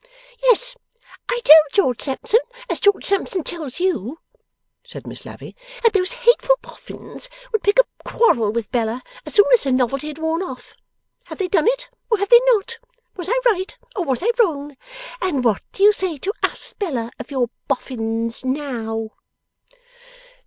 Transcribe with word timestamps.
'Yes! 0.41 0.75
I 1.29 1.39
told 1.43 1.61
George 1.73 2.01
Sampson, 2.01 2.39
as 2.71 2.79
George 2.79 3.05
Sampson 3.05 3.43
tells 3.43 3.79
you,' 3.79 4.17
said 4.83 5.05
Miss 5.05 5.25
Lavvy, 5.27 5.55
'that 5.83 5.93
those 5.93 6.13
hateful 6.13 6.57
Boffins 6.63 7.29
would 7.51 7.61
pick 7.61 7.77
a 7.77 7.83
quarrel 8.03 8.51
with 8.51 8.71
Bella, 8.71 9.03
as 9.27 9.35
soon 9.35 9.45
as 9.53 9.63
her 9.63 9.71
novelty 9.71 10.07
had 10.07 10.17
worn 10.17 10.41
off. 10.41 10.73
Have 11.25 11.37
they 11.37 11.47
done 11.47 11.67
it, 11.67 11.87
or 12.09 12.17
have 12.17 12.29
they 12.29 12.41
not? 12.47 12.79
Was 13.15 13.29
I 13.29 13.39
right, 13.45 13.77
or 13.95 14.03
was 14.03 14.23
I 14.23 14.31
wrong? 14.39 14.75
And 15.21 15.43
what 15.45 15.61
do 15.71 15.83
you 15.83 15.93
say 15.93 16.17
to 16.17 16.33
us, 16.41 16.73
Bella, 16.73 17.11
of 17.19 17.29
your 17.29 17.51
Boffins 17.67 18.43
now? 18.43 19.11